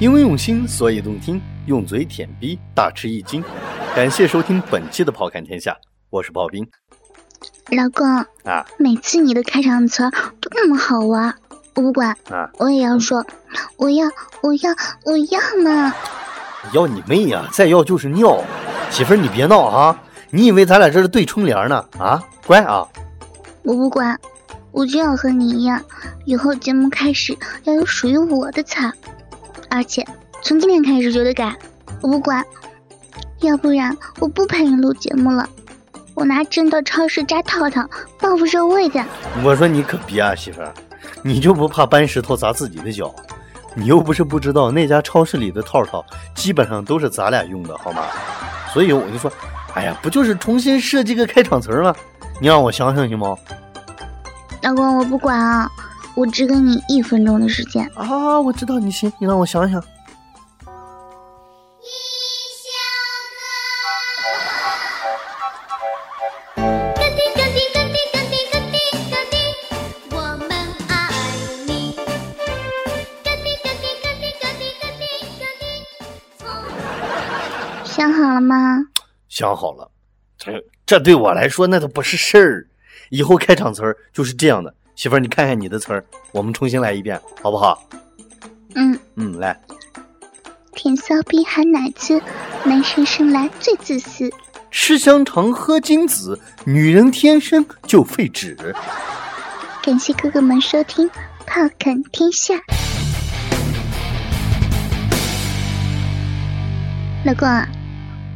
[0.00, 1.40] 因为用心，所以动听。
[1.66, 3.42] 用嘴舔逼，大吃一惊。
[3.96, 5.72] 感谢收听本期的《跑看天下》，
[6.08, 6.66] 我是刨冰。
[7.76, 8.06] 老公
[8.44, 10.08] 啊，每次你的开场词
[10.40, 11.34] 都那么好玩，
[11.74, 13.26] 我不管啊，我也要说，
[13.76, 14.06] 我要，
[14.40, 14.70] 我要，
[15.04, 15.92] 我要嘛！
[16.72, 17.46] 要你妹呀！
[17.52, 18.42] 再要就是尿。
[18.90, 20.00] 媳妇儿，你别闹啊！
[20.30, 21.84] 你以为咱俩这是对春联呢？
[21.98, 22.86] 啊，乖啊！
[23.64, 24.18] 我不管，
[24.70, 25.82] 我就要和你一样，
[26.24, 28.76] 以后节目开始要有属于我的词，
[29.70, 30.04] 而且。
[30.40, 31.52] 从今天开始就得改，
[32.00, 32.44] 我不管，
[33.40, 35.48] 要不然我不陪你录节目了。
[36.14, 37.84] 我拿针到超市扎套套，
[38.20, 39.02] 报复社会去。
[39.42, 40.72] 我说你可别啊，媳妇儿，
[41.22, 43.12] 你就不怕搬石头砸自己的脚？
[43.74, 48.02] 你又不是不知道那家超市里的套套基本上都是咱俩用的，好吗？
[48.72, 49.30] 所以我就说，
[49.74, 51.92] 哎呀，不就是重新设计个开场词吗？
[52.40, 53.36] 你让我想想行吗？
[54.62, 55.68] 老公，我不管啊，
[56.18, 58.40] 我只给你一分钟的时间啊！
[58.40, 59.80] 我知道你行，你让我想想。
[77.84, 78.56] 想好了吗？
[79.28, 79.88] 想好了，
[80.36, 82.66] 这这对我来说那都不是事儿。
[83.10, 87.88] 以后开场词儿就是这样的，媳妇儿，你看看你的词儿，我们重新来一遍，好不好？
[88.74, 89.56] 嗯嗯，来。
[90.72, 92.20] 舔骚逼喊奶子，
[92.64, 94.28] 男生生来最自私。
[94.72, 98.56] 吃香肠喝金子，女人天生就废纸。
[99.84, 101.08] 感谢哥哥们收听
[101.46, 102.54] 《炮侃天下》。
[107.24, 107.48] 老公。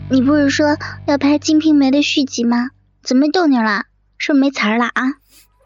[0.08, 0.76] 你不是说
[1.08, 2.68] 要拍《金瓶梅》的续集吗？
[3.02, 3.82] 怎么没动静了？
[4.16, 5.02] 是不是没词儿了啊？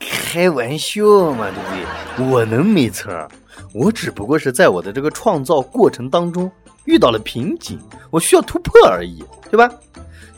[0.01, 2.27] 开玩笑嘛，对不对？
[2.31, 3.29] 我能没词儿？
[3.73, 6.51] 我只不过是在我的这个创造过程当中
[6.85, 7.79] 遇到了瓶颈，
[8.11, 9.71] 我需要突破而已，对吧？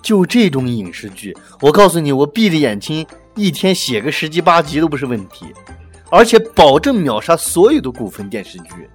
[0.03, 5.47] 就这种影视剧，我告诉你，我闭着眼睛一天写个十集八集都不是问题，
[6.10, 8.88] 而且保证秒杀所有的古风电视剧。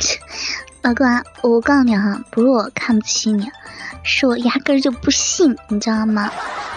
[0.82, 1.06] 老公，
[1.42, 3.46] 我告诉你哈，不是我看不起你。
[4.04, 6.30] 是我压根儿就不信，你知道吗？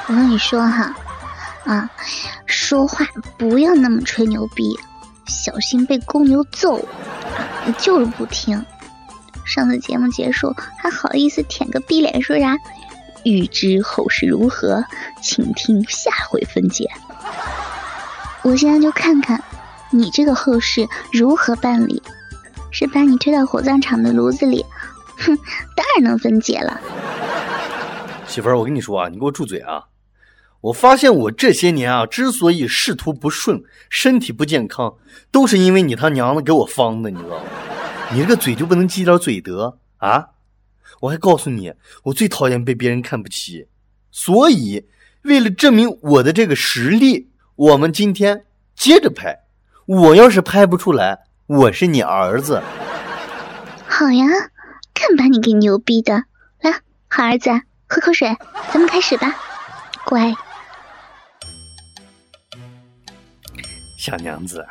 [0.08, 0.94] 我跟你说哈，
[1.64, 1.90] 啊，
[2.72, 3.06] 说话
[3.38, 4.80] 不要那么吹牛逼，
[5.26, 6.80] 小心被公牛揍。
[7.66, 8.66] 你就是不听，
[9.46, 12.56] 上次节目结束还好意思舔个逼脸，说啥？
[13.26, 14.82] 欲知后事如何，
[15.22, 16.90] 请听下回分解。
[18.42, 19.44] 我现在就看看
[19.90, 22.02] 你这个后事如何办理，
[22.72, 24.66] 是把你推到火葬场的炉子里？
[25.18, 25.38] 哼，
[25.76, 26.80] 当然能分解了。
[28.28, 29.84] 媳妇儿，我跟你说啊，你给我住嘴啊！
[30.62, 34.96] 我发现我这些年啊，之所以仕途不顺、身体不健康，
[35.32, 37.46] 都是因为你他娘的给我方的，你知道吗？
[38.14, 40.28] 你这个嘴就不能积点嘴德啊？
[41.00, 41.74] 我还告诉你，
[42.04, 43.68] 我最讨厌被别人看不起，
[44.12, 44.86] 所以
[45.24, 48.46] 为了证明我的这个实力，我们今天
[48.76, 49.40] 接着拍。
[49.88, 52.62] 我要是拍不出来，我是你儿子。
[53.88, 54.26] 好呀，
[54.94, 56.14] 看把你给牛逼的！
[56.62, 56.72] 来，
[57.08, 57.50] 好儿子。
[57.88, 58.30] 喝口水，
[58.72, 59.36] 咱们开始吧，
[60.06, 60.34] 乖。
[64.02, 64.66] 小娘子，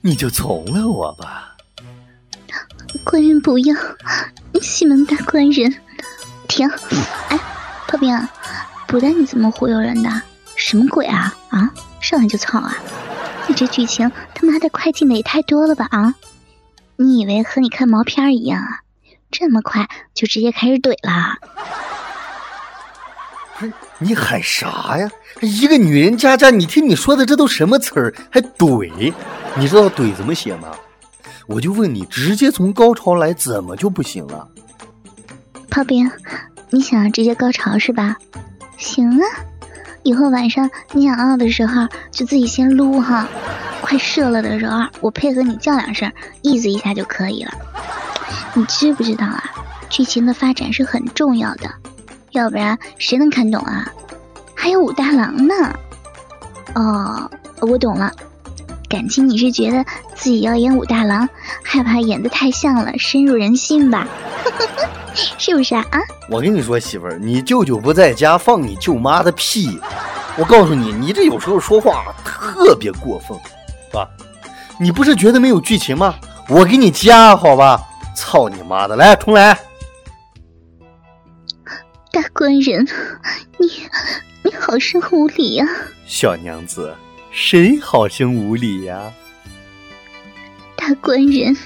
[0.00, 1.56] 你就从了我吧。
[3.04, 3.76] 官人不要，
[4.60, 5.72] 西门大官人，
[6.48, 6.68] 停！
[7.28, 7.38] 哎，
[7.86, 8.12] 炮兵，
[8.88, 10.10] 不带你这么忽悠人的，
[10.56, 11.72] 什么鬼啊啊！
[12.00, 12.76] 上来就操啊！
[13.46, 16.16] 你这剧情他妈的快进的也太多了吧啊！
[16.96, 18.80] 你以为和你看毛片一样啊？
[19.30, 21.36] 这么快就直接开始怼了？
[23.98, 25.08] 你喊啥呀？
[25.40, 28.14] 一个女人家家，你听你说的这都什么词儿？
[28.30, 29.12] 还怼？
[29.56, 30.68] 你知道怼怎么写吗？
[31.46, 34.48] 我就问你，直接从高潮来，怎么就不行了？
[35.70, 36.10] 炮兵，
[36.70, 38.16] 你想要直接高潮是吧？
[38.78, 39.26] 行啊，
[40.02, 43.28] 以后晚上你想要的时候就自己先撸哈，
[43.80, 46.10] 快射了的时候我配合你叫两声，
[46.42, 47.52] 意思一下就可以了。
[48.54, 49.44] 你知不知道啊？
[49.88, 51.70] 剧情的发展是很重要的。
[52.32, 53.86] 要不然谁能看懂啊？
[54.54, 55.54] 还有武大郎呢。
[56.74, 57.30] 哦，
[57.60, 58.10] 我懂了，
[58.88, 59.84] 感情你是觉得
[60.14, 61.28] 自己要演武大郎，
[61.62, 64.06] 害怕演的太像了，深入人心吧？
[65.14, 65.84] 是不是啊？
[65.90, 66.00] 啊！
[66.30, 69.78] 我跟你说，媳妇儿，你舅舅不在家，放你舅妈的屁！
[70.38, 73.36] 我告诉你，你这有时候说话特别过分，
[73.90, 74.08] 是吧？
[74.80, 76.14] 你不是觉得没有剧情吗？
[76.48, 77.78] 我给你加好吧？
[78.16, 78.96] 操你妈的！
[78.96, 79.58] 来，重来。
[82.42, 82.84] 大官人，
[83.56, 83.68] 你
[84.42, 85.64] 你好生无礼呀！
[86.08, 86.92] 小娘子，
[87.30, 89.12] 谁好生无礼呀？
[90.74, 91.56] 大官人，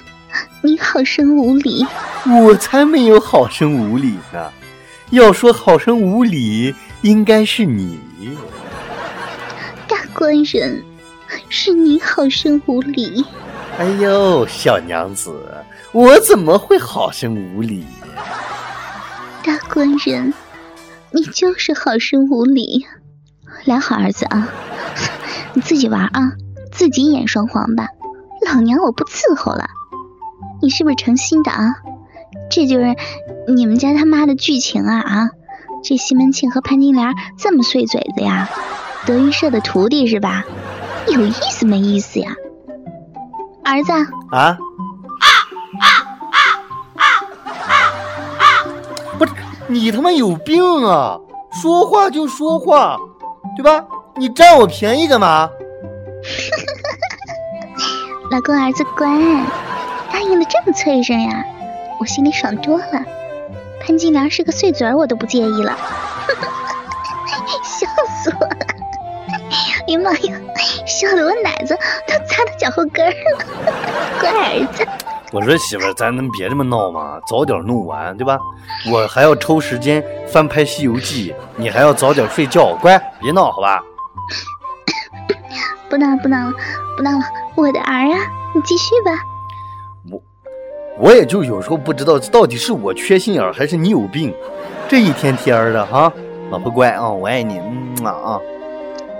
[0.61, 1.83] 你好生无礼！
[2.27, 4.53] 我才没有好生无礼呢！
[5.13, 7.99] 要说好生无礼，应该是你。
[9.89, 10.85] 大官人，
[11.49, 13.25] 是你好生无礼。
[13.79, 15.43] 哎呦，小娘子，
[15.93, 17.83] 我怎么会好生无礼？
[19.43, 20.35] 大官人，
[21.17, 22.85] 你就是好生无礼。
[23.65, 24.51] 来，好儿子啊，
[25.55, 26.33] 你自己玩啊，
[26.71, 27.87] 自己演双簧吧。
[28.47, 29.65] 老娘我不伺候了。
[30.61, 31.77] 你是不是成心的啊？
[32.51, 32.95] 这就是
[33.49, 35.31] 你们家他妈的剧情啊啊！
[35.83, 38.51] 这西门庆和潘金莲这么碎嘴子呀？
[39.07, 40.45] 德云社的徒弟是吧？
[41.09, 42.35] 有意思没意思呀？
[43.65, 43.91] 儿子
[44.31, 44.59] 啊！
[49.69, 51.19] 你他妈有病啊！
[51.63, 52.97] 说话就说话，
[53.57, 53.85] 对吧？
[54.17, 55.51] 你占我便宜干嘛？
[58.31, 59.09] 老公，儿子乖。
[60.13, 61.45] 答应的这么脆生呀，
[62.01, 63.05] 我心里爽多了。
[63.81, 65.77] 潘金莲是个碎嘴儿，我都不介意了。
[67.63, 67.87] 笑
[68.23, 68.57] 死我了！
[69.87, 70.41] 哎呀妈呀，
[70.87, 71.77] 笑得我奶子
[72.07, 73.13] 都擦到脚后跟了。
[74.21, 74.87] 乖儿子，
[75.33, 77.19] 我说媳妇儿，咱能别这么闹吗？
[77.27, 78.39] 早点弄完，对吧？
[78.91, 82.77] 我还要抽时间翻拍《西游记》，你还要早点睡觉。
[82.81, 83.83] 乖，别闹，好吧？
[85.89, 86.53] 不闹不闹了，
[86.97, 87.25] 不闹了，
[87.55, 88.19] 我的儿啊，
[88.55, 89.13] 你继续吧。
[90.11, 90.23] 我
[90.99, 94.35] 我也就有时候不知道到底是我缺心眼还是你有病，
[94.89, 96.13] 这一天天的哈，
[96.51, 98.41] 老婆乖啊，我爱你，嗯啊啊，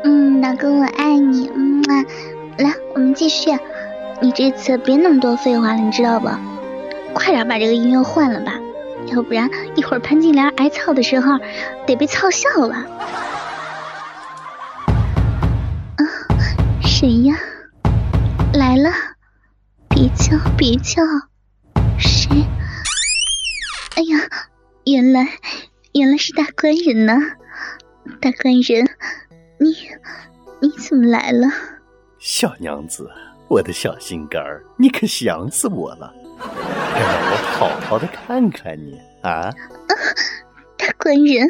[0.05, 2.05] 嗯，老公我爱你，嗯啊，
[2.59, 3.51] 来我们继续，
[4.21, 6.29] 你这次别那么多废话了，你知道不？
[7.15, 8.55] 快点把这个音乐换了吧，
[9.07, 11.39] 要不然一会儿潘金莲挨操的时候
[11.87, 12.75] 得被操笑了。
[15.97, 16.03] 啊，
[16.83, 17.37] 谁呀？
[18.55, 18.91] 来了，
[19.89, 21.03] 别叫别叫。
[21.99, 22.29] 谁？
[23.97, 24.19] 哎呀，
[24.85, 25.27] 原来
[25.93, 27.15] 原来是大官人呐！
[28.21, 28.89] 大官人，
[29.59, 29.75] 你
[30.61, 31.49] 你怎么来了？
[32.19, 33.11] 小娘子，
[33.49, 36.13] 我的小心肝儿，你可想死我了！
[36.39, 39.51] 快让我好好的看看你啊！
[40.77, 41.49] 大官人，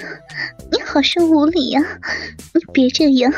[0.70, 1.80] 你好生无礼呀！
[2.54, 3.32] 你别这样，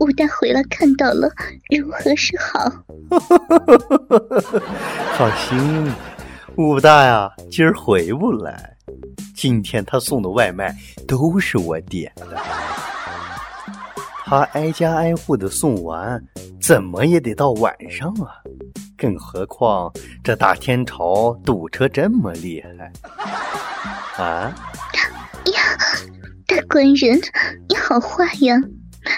[0.00, 1.28] 武大回来看到了，
[1.76, 2.72] 如何是好？
[5.18, 5.92] 放心。
[6.56, 8.76] 武大呀，今儿回不来。
[9.34, 10.74] 今天他送的外卖
[11.06, 12.36] 都是我点的。
[14.28, 16.22] 他挨家挨户的送完，
[16.60, 18.28] 怎么也得到晚上啊！
[18.94, 19.90] 更何况
[20.22, 22.92] 这大天朝堵车这么厉害
[24.22, 24.54] 啊！
[25.46, 25.62] 呀，
[26.46, 27.18] 大官人，
[27.70, 28.54] 你好坏呀！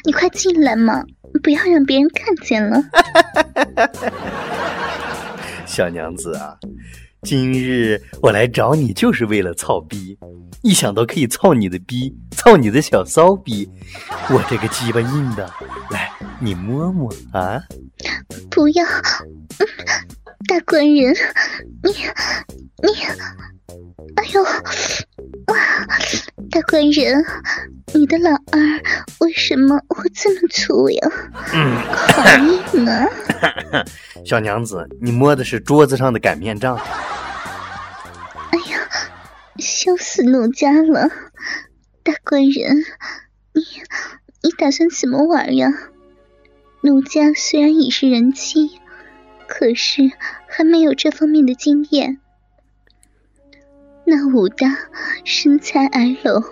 [0.05, 1.03] 你快进来嘛，
[1.43, 2.81] 不要让别人看见了。
[5.71, 6.59] 小娘子啊！
[7.23, 10.19] 今日我来找你，就是为了操逼。
[10.63, 13.71] 一想到可以操你的逼，操你的小骚逼，
[14.31, 15.49] 我这个鸡巴硬的，
[15.91, 17.63] 来，你摸摸啊！
[18.51, 18.85] 不要，
[20.49, 21.15] 大官人，
[21.85, 21.93] 你
[22.83, 22.93] 你，
[24.17, 25.87] 哎呦，哇，
[26.51, 27.25] 大官人，
[27.95, 28.61] 你的老二
[29.21, 31.11] 为什么会这么粗呀？
[31.53, 33.07] 嗯，好硬啊！
[34.25, 36.77] 小娘子，你摸的是桌子上的擀面杖。
[36.77, 38.81] 哎呀
[39.59, 41.09] 羞死奴家了，
[42.03, 42.77] 大官人，
[43.53, 43.63] 你
[44.43, 45.69] 你打算怎么玩呀？
[46.83, 48.81] 奴家虽然已是人妻，
[49.47, 50.11] 可是
[50.49, 52.19] 还没有这方面的经验。
[54.07, 54.77] 那武大
[55.25, 56.43] 身材矮篓，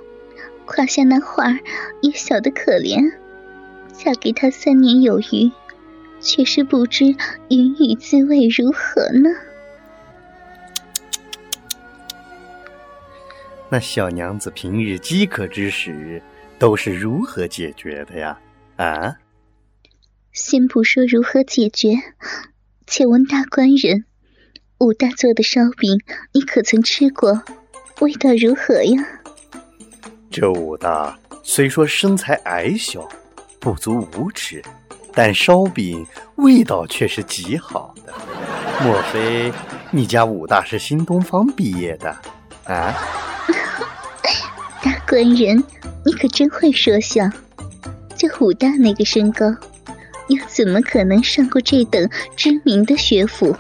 [0.68, 1.58] 胯下那花儿
[2.02, 3.10] 也小得可怜，
[3.92, 5.50] 嫁给他三年有余，
[6.20, 7.06] 却是不知
[7.48, 9.30] 云雨滋味如何呢？
[13.70, 16.22] 那小娘子平日饥渴之时
[16.58, 18.38] 都是如何解决的呀？
[18.76, 19.16] 啊！
[20.32, 21.94] 先不说如何解决，
[22.87, 24.04] 且问大官人，
[24.78, 25.98] 武大做的烧饼
[26.32, 27.42] 你可曾吃过？
[28.00, 29.17] 味道如何呀？
[30.30, 33.08] 这武大虽说身材矮小，
[33.58, 34.62] 不足五尺，
[35.12, 36.06] 但烧饼
[36.37, 38.12] 味道却是极好的。
[38.85, 39.52] 莫非
[39.90, 42.11] 你家武大是新东方毕业的？
[42.64, 42.94] 啊？
[44.82, 45.64] 大官人，
[46.04, 47.25] 你可真会说笑。
[48.16, 49.47] 这武大那个身高，
[50.28, 53.56] 又怎么可能上过这等知名的学府？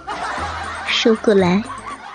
[0.86, 1.62] 说过来，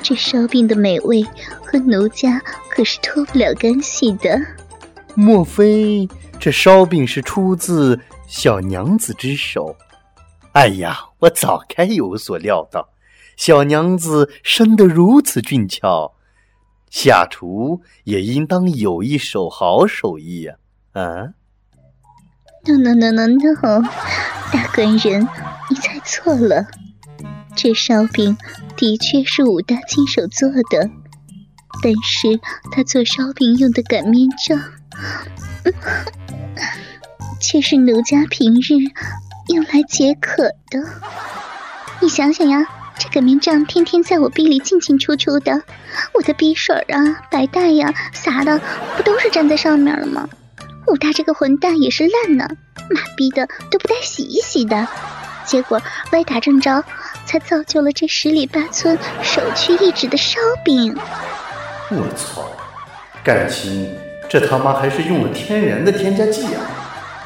[0.02, 1.26] 这烧饼的美味
[1.66, 2.42] 和奴家
[2.74, 4.36] 可是脱不了干系的。
[5.14, 9.76] 莫非这烧饼是出自小娘子之手？
[10.54, 12.90] 哎呀，我早该有所料到。
[13.38, 16.14] 小娘子生得如此俊俏，
[16.90, 20.56] 下厨也应当有一手好手艺呀！
[20.94, 21.34] 啊
[22.66, 23.82] ？No no no no no，
[24.52, 25.28] 大官人，
[25.70, 26.66] 你猜错了。
[27.56, 28.36] 这烧饼
[28.76, 30.90] 的确是武大亲手做的，
[31.82, 32.40] 但是
[32.72, 34.62] 他做烧饼用的擀面杖，
[37.42, 38.76] 却是奴家平日
[39.54, 40.80] 用来解渴的。
[42.00, 42.66] 你想想呀，
[42.98, 45.64] 这擀面杖天天在我逼里进进出出的，
[46.14, 48.62] 我的逼水啊、白带呀啥的，
[48.96, 50.30] 不都是粘在上面了吗？
[50.88, 52.48] 武大这个混蛋也是烂呢，
[52.90, 54.88] 妈逼的都不带洗一洗的，
[55.46, 56.84] 结果歪打正着。
[57.26, 60.94] 才造就了这十里八村首屈一指的烧饼。
[61.92, 62.50] 我操！
[63.24, 63.96] 感情
[64.30, 66.62] 这他妈还是用了天然的添加剂啊！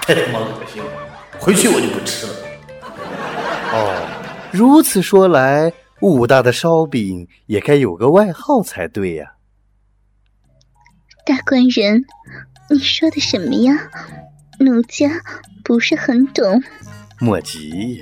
[0.02, 0.90] 太他妈恶心了！
[1.40, 2.34] 回去我就不吃了。
[3.74, 4.08] 哦，
[4.52, 5.72] 如此说来，
[6.02, 9.34] 武大的烧饼也该有个外号才对呀。
[11.26, 12.06] 大官人，
[12.70, 13.74] 你说的什么呀？
[14.60, 15.10] 奴家
[15.64, 16.62] 不是很懂。
[17.20, 18.02] 莫急。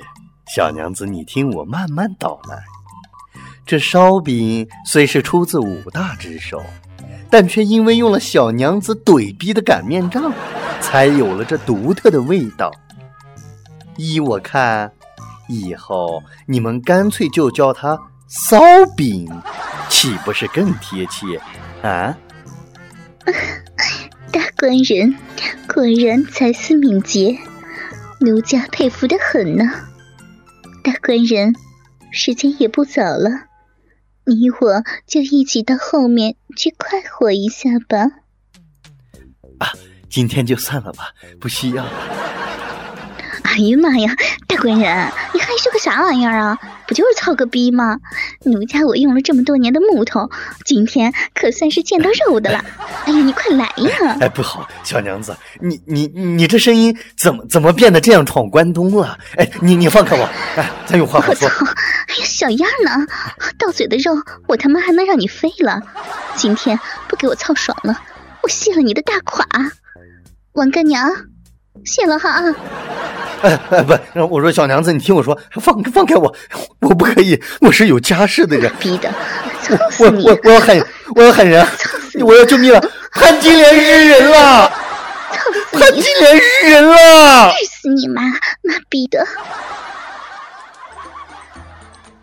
[0.54, 2.62] 小娘子，你听我慢慢道来。
[3.66, 6.62] 这烧饼虽是出自武大之手，
[7.28, 10.32] 但却因为用了小娘子怼逼的擀面杖，
[10.80, 12.70] 才有了这独特的味道。
[13.96, 14.92] 依我看，
[15.48, 18.60] 以后你们干脆就叫它烧
[18.96, 19.28] 饼，
[19.88, 21.40] 岂不是更贴切？
[21.82, 22.16] 啊？
[24.30, 25.16] 大官人
[25.66, 27.36] 果然才思敏捷，
[28.20, 29.64] 奴家佩服的很呢。
[30.84, 31.52] 大官人，
[32.12, 33.28] 时间也不早了，
[34.26, 37.98] 你我就一起到后面去快活一下吧。
[39.58, 39.72] 啊，
[40.10, 41.86] 今天就算了吧，不需要。
[43.56, 44.14] 哎呀妈呀，
[44.46, 46.58] 大官人，你害羞个啥玩意儿啊？
[46.86, 47.96] 不就是操个逼吗？
[48.44, 50.28] 奴家我用了这么多年的木头，
[50.66, 52.62] 今天可算是见到肉的了。
[53.06, 54.18] 哎呀，你快来呀！
[54.20, 59.16] 哎，不好，小娘子，你你你这声音怎么怎么变得这样闯关东了？
[59.38, 61.48] 哎，你你放开我，哎，咱有话好说。
[61.48, 63.06] 哎呀，小样呢？
[63.58, 64.12] 到嘴的肉，
[64.48, 65.80] 我他妈还能让你飞了？
[66.34, 67.98] 今天不给我操爽了，
[68.42, 69.46] 我卸了你的大垮！
[70.52, 71.10] 王干娘，
[71.86, 72.54] 谢了哈。
[73.42, 73.94] 哎哎不，
[74.28, 76.34] 我说小娘子，你听我说，放放开我，
[76.80, 78.72] 我不可以，我是有家室的人。
[78.78, 79.10] 逼的，
[79.98, 80.80] 我我我要喊
[81.14, 81.66] 我要喊人，
[82.24, 82.80] 我要救命了！
[83.12, 84.72] 潘金莲是人了！
[85.72, 87.50] 潘金莲是人了！
[87.50, 88.22] 日死你妈！
[88.62, 89.26] 妈逼的！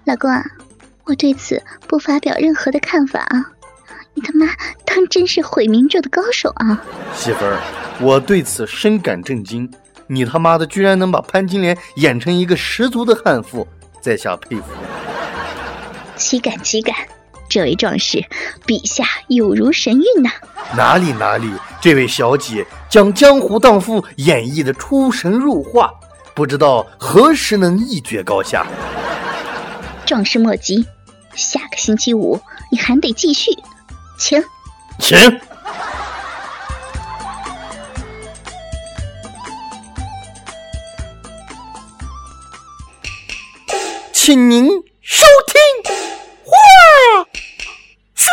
[0.06, 0.44] 老公啊，
[1.06, 3.46] 我对此不发表任何的看法啊！
[4.16, 4.48] 你他妈
[4.86, 6.82] 当真是毁名著的高手啊！
[7.16, 7.58] 媳妇儿，
[8.00, 9.72] 我对此深感震惊。
[10.08, 13.68] 你他妈的居然能把潘金莲演成一个十足的悍妇，
[14.02, 14.66] 在下佩服。
[16.16, 16.96] 岂敢岂敢，
[17.50, 18.24] 这位壮士，
[18.66, 20.30] 笔下有如神韵呐！
[20.76, 25.92] 哪里哪里，这位小姐将江湖荡妇演绎的出神入化，
[26.34, 28.66] 不知道何时能一决高下。
[30.06, 30.86] 壮士莫急，
[31.34, 32.40] 下个星期五
[32.72, 33.52] 你还得继续，
[34.18, 34.44] 请，
[35.00, 35.40] 请。
[44.26, 44.66] 请您
[45.02, 45.94] 收听
[46.46, 46.56] 话
[48.16, 48.26] 剧。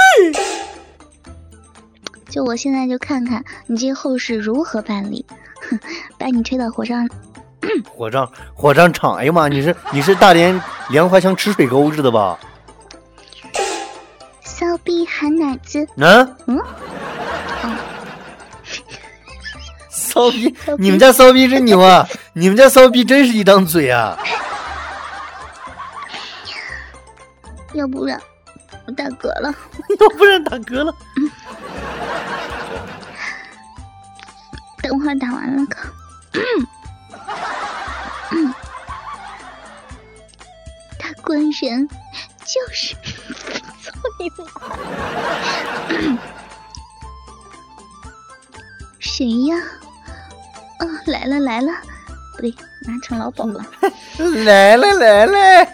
[2.29, 5.27] 就我现在就看看你这后事如何办理，
[5.69, 5.77] 哼，
[6.17, 7.09] 把你推到火葬
[7.91, 9.17] 火葬火葬场。
[9.17, 12.39] 哎呀妈，你是你是大连莲花乡吃水沟似的吧？
[14.45, 15.85] 骚逼喊奶子。
[15.97, 16.57] 嗯 嗯。
[19.91, 22.07] 骚逼，你们家骚逼真牛啊！
[22.33, 24.17] 你们家骚逼真是一张嘴啊！
[27.81, 28.21] 要不然
[28.87, 29.53] 我打嗝了。
[29.99, 30.95] 要不然打嗝了。
[34.83, 35.89] 等会儿打完了可。
[40.99, 41.89] 大官人
[42.45, 42.95] 就是
[43.83, 44.45] 操你妈！
[48.99, 49.57] 谁呀？
[50.81, 51.73] 哦，来了来了，
[52.37, 53.65] 不对，拿成老鸨了。
[54.45, 55.67] 来了来了。